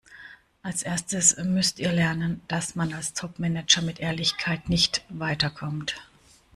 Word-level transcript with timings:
Als 0.63 0.81
Erstes 0.81 1.37
müsst 1.37 1.77
ihr 1.77 1.91
lernen, 1.91 2.41
dass 2.47 2.73
man 2.73 2.91
als 2.91 3.13
Topmanager 3.13 3.83
mit 3.83 3.99
Ehrlichkeit 3.99 4.67
nicht 4.67 5.05
weiterkommt. 5.09 5.95